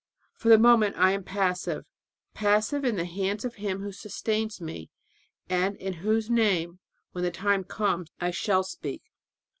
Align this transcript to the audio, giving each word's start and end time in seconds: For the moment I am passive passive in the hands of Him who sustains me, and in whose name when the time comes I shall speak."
For 0.33 0.49
the 0.49 0.57
moment 0.57 0.95
I 0.97 1.11
am 1.11 1.21
passive 1.23 1.85
passive 2.33 2.83
in 2.83 2.95
the 2.95 3.05
hands 3.05 3.45
of 3.45 3.53
Him 3.53 3.83
who 3.83 3.91
sustains 3.91 4.59
me, 4.59 4.89
and 5.47 5.75
in 5.75 5.93
whose 6.01 6.27
name 6.27 6.79
when 7.11 7.23
the 7.23 7.29
time 7.29 7.63
comes 7.63 8.09
I 8.19 8.31
shall 8.31 8.63
speak." 8.63 9.03